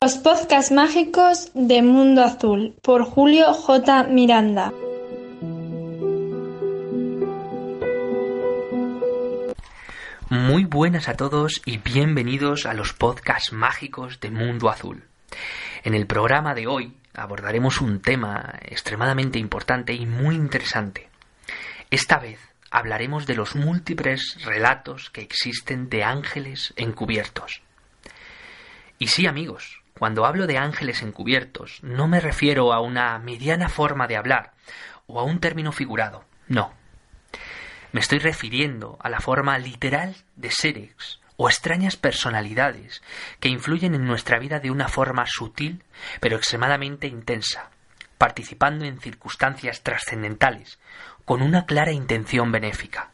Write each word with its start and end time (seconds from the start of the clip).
Los 0.00 0.16
podcasts 0.24 0.72
mágicos 0.72 1.50
de 1.52 1.82
Mundo 1.82 2.24
Azul 2.24 2.74
por 2.80 3.04
Julio 3.04 3.52
J. 3.52 4.04
Miranda. 4.04 4.72
Muy 10.30 10.64
buenas 10.64 11.10
a 11.10 11.18
todos 11.18 11.60
y 11.66 11.76
bienvenidos 11.76 12.64
a 12.64 12.72
los 12.72 12.94
podcasts 12.94 13.52
mágicos 13.52 14.20
de 14.20 14.30
Mundo 14.30 14.70
Azul. 14.70 15.04
En 15.84 15.92
el 15.92 16.06
programa 16.06 16.54
de 16.54 16.66
hoy 16.66 16.94
abordaremos 17.12 17.82
un 17.82 18.00
tema 18.00 18.54
extremadamente 18.62 19.38
importante 19.38 19.92
y 19.92 20.06
muy 20.06 20.34
interesante. 20.34 21.10
Esta 21.90 22.18
vez 22.18 22.40
hablaremos 22.70 23.26
de 23.26 23.34
los 23.34 23.54
múltiples 23.54 24.38
relatos 24.44 25.10
que 25.10 25.20
existen 25.20 25.88
de 25.88 26.04
ángeles 26.04 26.72
encubiertos. 26.76 27.62
Y 28.98 29.08
sí, 29.08 29.26
amigos, 29.26 29.82
cuando 29.98 30.26
hablo 30.26 30.46
de 30.46 30.58
ángeles 30.58 31.02
encubiertos, 31.02 31.82
no 31.82 32.08
me 32.08 32.20
refiero 32.20 32.72
a 32.72 32.80
una 32.80 33.18
mediana 33.18 33.68
forma 33.68 34.06
de 34.06 34.16
hablar 34.16 34.52
o 35.06 35.20
a 35.20 35.24
un 35.24 35.40
término 35.40 35.72
figurado, 35.72 36.24
no. 36.46 36.72
Me 37.92 38.00
estoy 38.00 38.18
refiriendo 38.18 38.98
a 39.00 39.08
la 39.08 39.20
forma 39.20 39.58
literal 39.58 40.14
de 40.36 40.50
seres 40.50 41.20
o 41.36 41.48
extrañas 41.48 41.96
personalidades 41.96 43.02
que 43.40 43.48
influyen 43.48 43.94
en 43.94 44.04
nuestra 44.04 44.38
vida 44.38 44.60
de 44.60 44.70
una 44.70 44.88
forma 44.88 45.24
sutil 45.26 45.84
pero 46.20 46.36
extremadamente 46.36 47.06
intensa, 47.06 47.70
participando 48.18 48.84
en 48.84 49.00
circunstancias 49.00 49.82
trascendentales 49.82 50.78
con 51.24 51.42
una 51.42 51.66
clara 51.66 51.92
intención 51.92 52.52
benéfica. 52.52 53.10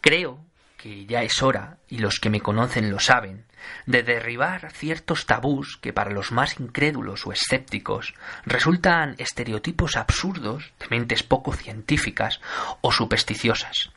Creo 0.00 0.44
que 0.76 1.06
ya 1.06 1.22
es 1.22 1.42
hora, 1.42 1.78
y 1.88 1.98
los 1.98 2.20
que 2.20 2.28
me 2.28 2.42
conocen 2.42 2.90
lo 2.90 3.00
saben, 3.00 3.46
de 3.86 4.02
derribar 4.02 4.70
ciertos 4.72 5.24
tabús 5.24 5.78
que 5.80 5.94
para 5.94 6.10
los 6.10 6.30
más 6.30 6.60
incrédulos 6.60 7.26
o 7.26 7.32
escépticos 7.32 8.12
resultan 8.44 9.14
estereotipos 9.16 9.96
absurdos 9.96 10.72
de 10.78 10.88
mentes 10.90 11.22
poco 11.22 11.54
científicas 11.54 12.40
o 12.82 12.92
supersticiosas. 12.92 13.92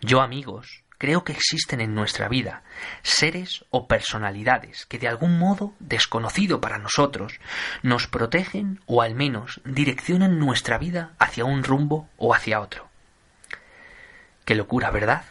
Yo, 0.00 0.20
amigos, 0.20 0.83
creo 0.98 1.24
que 1.24 1.32
existen 1.32 1.80
en 1.80 1.94
nuestra 1.94 2.28
vida 2.28 2.62
seres 3.02 3.64
o 3.70 3.86
personalidades 3.86 4.86
que 4.86 4.98
de 4.98 5.08
algún 5.08 5.38
modo 5.38 5.74
desconocido 5.78 6.60
para 6.60 6.78
nosotros 6.78 7.40
nos 7.82 8.06
protegen 8.06 8.80
o 8.86 9.02
al 9.02 9.14
menos 9.14 9.60
direccionan 9.64 10.38
nuestra 10.38 10.78
vida 10.78 11.12
hacia 11.18 11.44
un 11.44 11.64
rumbo 11.64 12.08
o 12.16 12.34
hacia 12.34 12.60
otro. 12.60 12.88
Qué 14.44 14.54
locura, 14.54 14.90
¿verdad? 14.90 15.24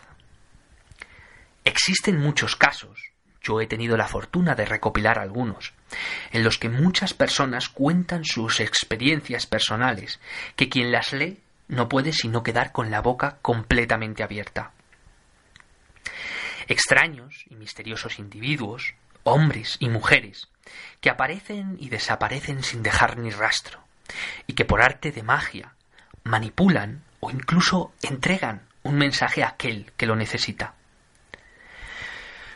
Existen 1.64 2.18
muchos 2.18 2.56
casos, 2.56 3.00
yo 3.42 3.62
he 3.62 3.68
tenido 3.68 3.96
la 3.96 4.08
fortuna 4.08 4.56
de 4.56 4.66
recopilar 4.66 5.20
algunos, 5.20 5.74
en 6.32 6.44
los 6.44 6.58
que 6.58 6.70
muchas 6.70 7.14
personas 7.14 7.70
cuentan 7.70 8.26
sus 8.26 8.60
experiencias 8.60 9.46
personales, 9.46 10.20
que 10.56 10.70
quien 10.70 10.92
las 10.92 11.14
lee 11.14 11.42
no 11.68 11.90
puede 11.90 12.12
sino 12.12 12.44
quedar 12.44 12.72
con 12.72 12.92
la 12.92 13.02
boca 13.02 13.38
completamente 13.42 14.24
abierta. 14.24 14.72
Extraños 16.68 17.46
y 17.50 17.56
misteriosos 17.56 18.20
individuos, 18.20 18.96
hombres 19.24 19.78
y 19.80 19.90
mujeres, 19.90 20.50
que 21.02 21.10
aparecen 21.10 21.78
y 21.80 21.90
desaparecen 21.90 22.64
sin 22.64 22.84
dejar 22.84 23.18
ni 23.18 23.32
rastro, 23.32 23.80
y 24.48 24.54
que 24.54 24.66
por 24.66 24.82
arte 24.82 25.12
de 25.12 25.24
magia 25.24 25.74
manipulan 26.24 27.04
o 27.20 27.32
incluso 27.32 27.94
entregan 28.02 28.62
un 28.84 28.96
mensaje 28.96 29.44
a 29.44 29.50
aquel 29.50 29.92
que 29.98 30.06
lo 30.06 30.16
necesita. 30.16 30.76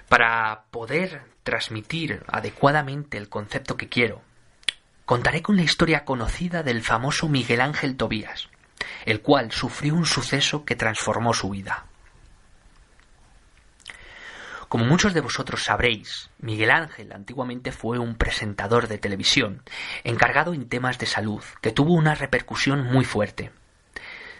Para 0.09 0.63
poder 0.71 1.21
transmitir 1.43 2.23
adecuadamente 2.27 3.17
el 3.17 3.29
concepto 3.29 3.75
que 3.77 3.89
quiero, 3.89 4.21
contaré 5.05 5.41
con 5.41 5.55
la 5.55 5.63
historia 5.63 6.05
conocida 6.05 6.63
del 6.63 6.83
famoso 6.83 7.27
Miguel 7.29 7.61
Ángel 7.61 7.97
Tobías, 7.97 8.49
el 9.05 9.21
cual 9.21 9.51
sufrió 9.51 9.95
un 9.95 10.05
suceso 10.05 10.65
que 10.65 10.75
transformó 10.75 11.33
su 11.33 11.49
vida. 11.49 11.85
Como 14.69 14.85
muchos 14.85 15.13
de 15.13 15.21
vosotros 15.21 15.63
sabréis, 15.63 16.29
Miguel 16.39 16.71
Ángel 16.71 17.11
antiguamente 17.13 17.71
fue 17.71 17.99
un 17.99 18.15
presentador 18.15 18.87
de 18.87 18.97
televisión 18.97 19.63
encargado 20.03 20.53
en 20.53 20.67
temas 20.67 20.97
de 20.99 21.05
salud 21.05 21.43
que 21.61 21.71
tuvo 21.71 21.93
una 21.93 22.15
repercusión 22.15 22.83
muy 22.85 23.05
fuerte. 23.05 23.51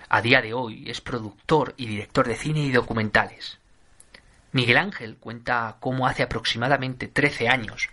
A 0.09 0.21
día 0.21 0.41
de 0.41 0.53
hoy 0.53 0.89
es 0.89 1.01
productor 1.01 1.73
y 1.77 1.85
director 1.85 2.27
de 2.27 2.35
cine 2.35 2.61
y 2.61 2.71
documentales. 2.71 3.59
Miguel 4.51 4.77
Ángel 4.77 5.17
cuenta 5.17 5.77
cómo 5.79 6.07
hace 6.07 6.23
aproximadamente 6.23 7.07
13 7.07 7.49
años 7.49 7.89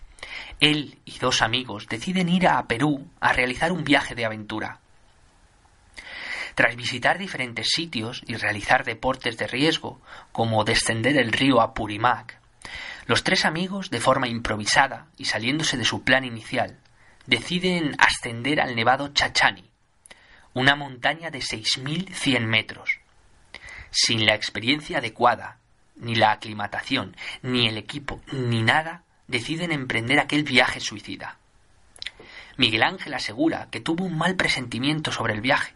él 0.61 0.99
y 1.05 1.19
dos 1.19 1.43
amigos 1.43 1.87
deciden 1.89 2.29
ir 2.29 2.49
a 2.49 2.67
Perú 2.67 3.09
a 3.21 3.33
realizar 3.33 3.73
un 3.73 3.85
viaje 3.85 4.15
de 4.15 4.25
aventura. 4.25 4.81
Tras 6.55 6.77
visitar 6.77 7.19
diferentes 7.19 7.69
sitios 7.71 8.23
y 8.27 8.37
realizar 8.37 8.85
deportes 8.85 9.37
de 9.37 9.47
riesgo, 9.47 10.01
como 10.33 10.65
descender 10.65 11.17
el 11.17 11.33
río 11.33 11.61
Apurimac, 11.61 12.39
los 13.07 13.23
tres 13.23 13.45
amigos, 13.45 13.91
de 13.91 14.01
forma 14.01 14.29
improvisada 14.29 15.09
y 15.19 15.27
saliéndose 15.27 15.77
de 15.77 15.85
su 15.85 16.05
plan 16.05 16.25
inicial, 16.25 16.79
deciden 17.27 17.95
ascender 17.99 18.61
al 18.61 18.75
nevado 18.75 19.09
Chachani, 19.09 19.69
una 20.55 20.75
montaña 20.75 21.31
de 21.31 21.41
6.100 21.41 22.47
metros. 22.47 23.01
Sin 23.91 24.25
la 24.25 24.35
experiencia 24.35 24.99
adecuada, 24.99 25.59
ni 25.97 26.15
la 26.15 26.33
aclimatación, 26.33 27.17
ni 27.43 27.69
el 27.69 27.77
equipo, 27.77 28.21
ni 28.33 28.63
nada, 28.63 29.03
deciden 29.29 29.73
emprender 29.73 30.19
aquel 30.19 30.43
viaje 30.43 30.81
suicida. 30.81 31.39
Miguel 32.57 32.85
Ángel 32.85 33.15
asegura 33.15 33.69
que 33.71 33.81
tuvo 33.81 34.05
un 34.05 34.17
mal 34.17 34.37
presentimiento 34.37 35.13
sobre 35.13 35.35
el 35.35 35.41
viaje, 35.41 35.75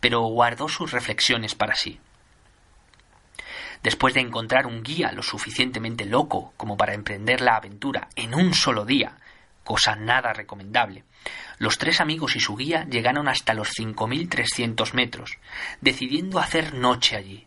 pero 0.00 0.22
guardó 0.22 0.68
sus 0.68 0.92
reflexiones 0.92 1.54
para 1.54 1.74
sí. 1.74 2.00
Después 3.82 4.14
de 4.14 4.20
encontrar 4.20 4.66
un 4.66 4.82
guía 4.82 5.12
lo 5.12 5.22
suficientemente 5.22 6.04
loco 6.04 6.52
como 6.56 6.76
para 6.76 6.94
emprender 6.94 7.40
la 7.40 7.56
aventura 7.56 8.08
en 8.16 8.34
un 8.34 8.54
solo 8.54 8.84
día, 8.84 9.16
cosa 9.64 9.96
nada 9.96 10.32
recomendable, 10.32 11.04
los 11.58 11.78
tres 11.78 12.00
amigos 12.00 12.36
y 12.36 12.40
su 12.40 12.56
guía 12.56 12.84
llegaron 12.88 13.28
hasta 13.28 13.54
los 13.54 13.70
5.300 13.70 14.92
metros, 14.94 15.38
decidiendo 15.80 16.38
hacer 16.38 16.74
noche 16.74 17.16
allí. 17.16 17.46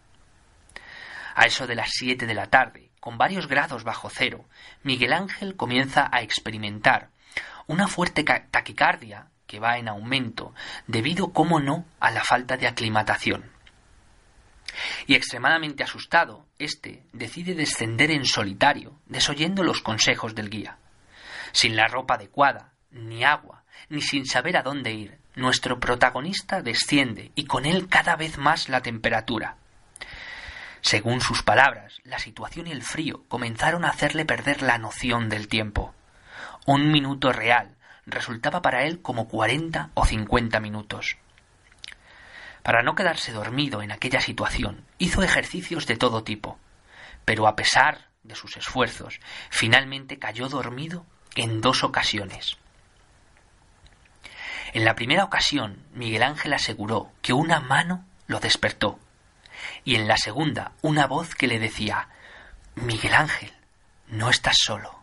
A 1.36 1.46
eso 1.46 1.68
de 1.68 1.76
las 1.76 1.90
siete 1.92 2.26
de 2.26 2.34
la 2.34 2.48
tarde, 2.48 2.90
con 3.00 3.18
varios 3.18 3.48
grados 3.48 3.84
bajo 3.84 4.10
cero, 4.10 4.46
Miguel 4.84 5.14
Ángel 5.14 5.56
comienza 5.56 6.10
a 6.12 6.22
experimentar 6.22 7.10
una 7.68 7.88
fuerte 7.88 8.24
taquicardia 8.24 9.28
que 9.50 9.60
va 9.60 9.80
en 9.80 9.90
aumento 9.90 10.54
debido, 10.86 11.34
como 11.34 11.60
no, 11.60 11.84
a 12.00 12.12
la 12.12 12.24
falta 12.24 12.56
de 12.56 12.68
aclimatación. 12.68 13.52
Y 15.08 15.16
extremadamente 15.16 15.84
asustado, 15.84 16.46
éste 16.60 17.04
decide 17.14 17.56
descender 17.56 18.12
en 18.12 18.26
solitario, 18.26 19.00
desoyendo 19.08 19.64
los 19.64 19.82
consejos 19.82 20.36
del 20.36 20.52
guía. 20.52 20.78
Sin 21.52 21.76
la 21.76 21.88
ropa 21.88 22.14
adecuada, 22.14 22.74
ni 22.92 23.24
agua, 23.24 23.64
ni 23.90 24.02
sin 24.02 24.28
saber 24.28 24.56
a 24.56 24.62
dónde 24.62 24.94
ir, 24.94 25.18
nuestro 25.36 25.80
protagonista 25.80 26.62
desciende 26.62 27.32
y 27.34 27.46
con 27.46 27.66
él 27.66 27.88
cada 27.90 28.16
vez 28.16 28.38
más 28.38 28.70
la 28.70 28.82
temperatura. 28.82 29.58
Según 30.82 31.22
sus 31.22 31.42
palabras, 31.42 31.98
la 32.04 32.20
situación 32.20 32.68
y 32.68 32.72
el 32.72 32.84
frío 32.84 33.24
comenzaron 33.28 33.84
a 33.84 33.90
hacerle 33.90 34.26
perder 34.26 34.62
la 34.62 34.78
noción 34.78 35.28
del 35.28 35.48
tiempo. 35.48 35.96
Un 36.68 36.92
minuto 36.92 37.34
real 37.34 37.79
resultaba 38.12 38.62
para 38.62 38.84
él 38.84 39.02
como 39.02 39.28
cuarenta 39.28 39.90
o 39.94 40.06
cincuenta 40.06 40.60
minutos. 40.60 41.18
Para 42.64 42.84
no 42.84 42.96
quedarse 42.96 43.32
dormido 43.32 43.82
en 43.82 43.92
aquella 43.92 44.22
situación, 44.22 44.86
hizo 44.98 45.24
ejercicios 45.24 45.88
de 45.88 45.98
todo 45.98 46.24
tipo, 46.24 46.60
pero 47.26 47.48
a 47.48 47.56
pesar 47.56 48.10
de 48.24 48.36
sus 48.36 48.58
esfuerzos, 48.58 49.20
finalmente 49.50 50.20
cayó 50.20 50.50
dormido 50.50 51.06
en 51.36 51.62
dos 51.62 51.84
ocasiones. 51.84 52.58
En 54.74 54.86
la 54.86 54.96
primera 54.96 55.24
ocasión, 55.24 55.84
Miguel 55.94 56.24
Ángel 56.24 56.54
aseguró 56.54 57.12
que 57.22 57.34
una 57.34 57.60
mano 57.60 58.06
lo 58.28 58.40
despertó, 58.40 59.00
y 59.84 59.96
en 59.96 60.08
la 60.08 60.18
segunda, 60.18 60.74
una 60.82 61.08
voz 61.08 61.34
que 61.34 61.48
le 61.48 61.60
decía 61.60 62.10
Miguel 62.76 63.14
Ángel, 63.14 63.52
no 64.08 64.30
estás 64.30 64.58
solo. 64.60 64.99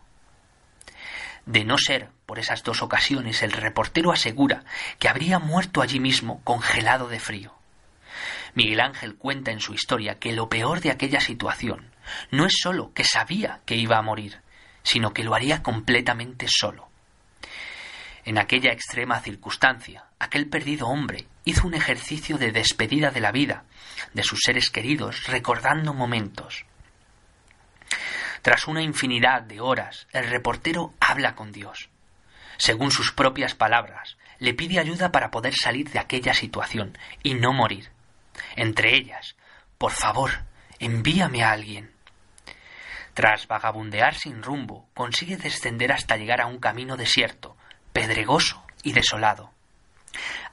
De 1.47 1.63
no 1.63 1.77
ser 1.77 2.09
por 2.25 2.39
esas 2.39 2.61
dos 2.61 2.81
ocasiones, 2.81 3.41
el 3.41 3.53
reportero 3.53 4.11
asegura 4.11 4.65
que 4.99 5.07
habría 5.07 5.39
muerto 5.39 5.81
allí 5.81 5.97
mismo 5.97 6.41
congelado 6.43 7.07
de 7.07 7.21
frío. 7.21 7.53
Miguel 8.53 8.81
Ángel 8.81 9.15
cuenta 9.15 9.51
en 9.51 9.61
su 9.61 9.73
historia 9.73 10.19
que 10.19 10.33
lo 10.33 10.49
peor 10.49 10.81
de 10.81 10.91
aquella 10.91 11.21
situación 11.21 11.93
no 12.31 12.45
es 12.45 12.57
sólo 12.61 12.91
que 12.93 13.05
sabía 13.05 13.61
que 13.65 13.77
iba 13.77 13.97
a 13.97 14.01
morir, 14.01 14.41
sino 14.83 15.13
que 15.13 15.23
lo 15.23 15.35
haría 15.35 15.63
completamente 15.63 16.47
solo. 16.49 16.89
En 18.25 18.37
aquella 18.37 18.73
extrema 18.73 19.21
circunstancia, 19.21 20.03
aquel 20.19 20.49
perdido 20.49 20.87
hombre 20.87 21.27
hizo 21.45 21.65
un 21.65 21.75
ejercicio 21.75 22.37
de 22.37 22.51
despedida 22.51 23.09
de 23.09 23.21
la 23.21 23.31
vida, 23.31 23.63
de 24.13 24.23
sus 24.23 24.39
seres 24.43 24.69
queridos, 24.69 25.27
recordando 25.27 25.93
momentos. 25.93 26.65
Tras 28.47 28.65
una 28.65 28.81
infinidad 28.81 29.41
de 29.41 29.59
horas, 29.59 30.07
el 30.13 30.25
reportero 30.25 30.93
habla 31.01 31.35
con 31.35 31.51
Dios. 31.51 31.89
Según 32.55 32.91
sus 32.91 33.11
propias 33.11 33.55
palabras, 33.55 34.15
le 34.39 34.53
pide 34.53 34.79
ayuda 34.79 35.11
para 35.11 35.31
poder 35.31 35.53
salir 35.53 35.89
de 35.89 35.99
aquella 35.99 36.33
situación 36.33 36.97
y 37.23 37.33
no 37.33 37.51
morir. 37.51 37.91
Entre 38.55 38.95
ellas, 38.95 39.35
por 39.77 39.91
favor, 39.91 40.31
envíame 40.79 41.43
a 41.43 41.51
alguien. 41.51 41.91
Tras 43.13 43.47
vagabundear 43.49 44.15
sin 44.15 44.41
rumbo, 44.41 44.87
consigue 44.93 45.35
descender 45.35 45.91
hasta 45.91 46.15
llegar 46.15 46.39
a 46.39 46.47
un 46.47 46.59
camino 46.59 46.95
desierto, 46.95 47.57
pedregoso 47.91 48.63
y 48.81 48.93
desolado. 48.93 49.51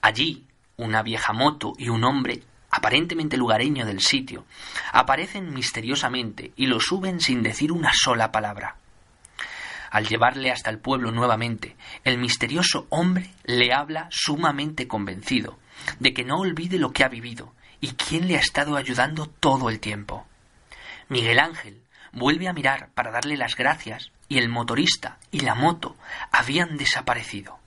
Allí, 0.02 0.48
una 0.76 1.04
vieja 1.04 1.32
moto 1.32 1.74
y 1.78 1.90
un 1.90 2.02
hombre, 2.02 2.42
aparentemente 2.84 3.38
lugareño 3.38 3.86
del 3.86 4.00
sitio, 4.00 4.44
aparecen 4.92 5.54
misteriosamente 5.54 6.52
y 6.54 6.66
lo 6.66 6.80
suben 6.80 7.18
sin 7.18 7.42
decir 7.42 7.72
una 7.72 7.90
sola 7.94 8.30
palabra. 8.30 8.76
Al 9.90 10.06
llevarle 10.06 10.50
hasta 10.50 10.68
el 10.68 10.80
pueblo 10.80 11.10
nuevamente, 11.10 11.76
el 12.04 12.18
misterioso 12.18 12.86
hombre 12.90 13.30
le 13.44 13.72
habla 13.72 14.06
sumamente 14.10 14.86
convencido 14.86 15.58
de 15.98 16.12
que 16.12 16.24
no 16.24 16.36
olvide 16.36 16.78
lo 16.78 16.92
que 16.92 17.04
ha 17.04 17.08
vivido 17.08 17.54
y 17.80 17.92
quién 17.92 18.28
le 18.28 18.36
ha 18.36 18.40
estado 18.40 18.76
ayudando 18.76 19.28
todo 19.40 19.70
el 19.70 19.80
tiempo. 19.80 20.26
Miguel 21.08 21.38
Ángel 21.38 21.80
vuelve 22.12 22.48
a 22.48 22.52
mirar 22.52 22.90
para 22.92 23.10
darle 23.10 23.38
las 23.38 23.56
gracias 23.56 24.10
y 24.28 24.36
el 24.36 24.50
motorista 24.50 25.16
y 25.30 25.40
la 25.40 25.54
moto 25.54 25.96
habían 26.30 26.76
desaparecido. 26.76 27.58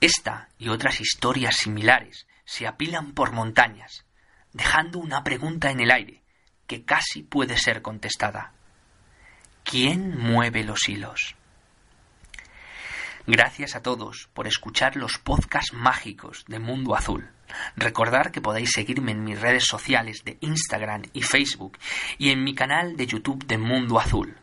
Esta 0.00 0.48
y 0.58 0.70
otras 0.70 0.98
historias 1.02 1.58
similares 1.58 2.26
se 2.50 2.66
apilan 2.66 3.12
por 3.12 3.30
montañas, 3.30 4.04
dejando 4.52 4.98
una 4.98 5.22
pregunta 5.22 5.70
en 5.70 5.78
el 5.78 5.92
aire 5.92 6.24
que 6.66 6.84
casi 6.84 7.22
puede 7.22 7.56
ser 7.56 7.80
contestada. 7.80 8.54
¿Quién 9.62 10.18
mueve 10.18 10.64
los 10.64 10.88
hilos? 10.88 11.36
Gracias 13.24 13.76
a 13.76 13.82
todos 13.82 14.28
por 14.34 14.48
escuchar 14.48 14.96
los 14.96 15.18
podcasts 15.18 15.72
mágicos 15.72 16.44
de 16.48 16.58
Mundo 16.58 16.96
Azul. 16.96 17.30
Recordar 17.76 18.32
que 18.32 18.40
podéis 18.40 18.72
seguirme 18.72 19.12
en 19.12 19.22
mis 19.22 19.40
redes 19.40 19.66
sociales 19.66 20.24
de 20.24 20.36
Instagram 20.40 21.02
y 21.12 21.22
Facebook 21.22 21.78
y 22.18 22.30
en 22.30 22.42
mi 22.42 22.56
canal 22.56 22.96
de 22.96 23.06
YouTube 23.06 23.46
de 23.46 23.58
Mundo 23.58 24.00
Azul. 24.00 24.36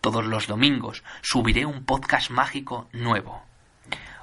Todos 0.00 0.24
los 0.24 0.48
domingos 0.48 1.04
subiré 1.20 1.64
un 1.64 1.84
podcast 1.84 2.28
mágico 2.28 2.88
nuevo. 2.92 3.44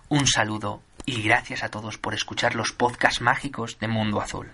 Un 0.09 0.27
saludo 0.27 0.83
y 1.09 1.23
gracias 1.23 1.63
a 1.63 1.69
todos 1.69 1.97
por 1.97 2.13
escuchar 2.13 2.55
los 2.55 2.71
podcasts 2.71 3.21
mágicos 3.21 3.79
de 3.79 3.87
Mundo 3.87 4.21
Azul. 4.21 4.51